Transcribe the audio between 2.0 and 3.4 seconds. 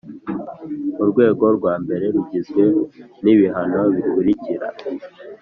rugizwe n